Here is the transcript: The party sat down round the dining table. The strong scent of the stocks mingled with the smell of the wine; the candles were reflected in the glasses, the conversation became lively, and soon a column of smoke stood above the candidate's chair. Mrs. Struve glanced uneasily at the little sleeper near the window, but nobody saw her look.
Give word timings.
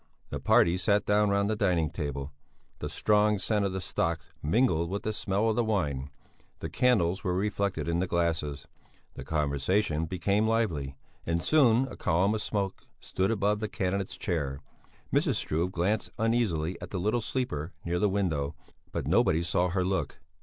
The 0.31 0.39
party 0.39 0.77
sat 0.77 1.05
down 1.05 1.29
round 1.29 1.47
the 1.47 1.55
dining 1.55 1.91
table. 1.91 2.31
The 2.79 2.89
strong 2.89 3.37
scent 3.37 3.65
of 3.65 3.71
the 3.71 3.79
stocks 3.79 4.31
mingled 4.41 4.89
with 4.89 5.03
the 5.03 5.13
smell 5.13 5.47
of 5.47 5.55
the 5.55 5.63
wine; 5.63 6.09
the 6.57 6.71
candles 6.71 7.23
were 7.23 7.35
reflected 7.35 7.87
in 7.87 7.99
the 7.99 8.07
glasses, 8.07 8.67
the 9.13 9.23
conversation 9.23 10.05
became 10.05 10.47
lively, 10.47 10.97
and 11.27 11.43
soon 11.43 11.87
a 11.87 11.95
column 11.95 12.33
of 12.33 12.41
smoke 12.41 12.87
stood 12.99 13.29
above 13.29 13.59
the 13.59 13.69
candidate's 13.69 14.17
chair. 14.17 14.59
Mrs. 15.13 15.35
Struve 15.35 15.71
glanced 15.71 16.09
uneasily 16.17 16.81
at 16.81 16.89
the 16.89 16.99
little 16.99 17.21
sleeper 17.21 17.71
near 17.85 17.99
the 17.99 18.09
window, 18.09 18.55
but 18.91 19.05
nobody 19.07 19.43
saw 19.43 19.67
her 19.67 19.85
look. 19.85 20.19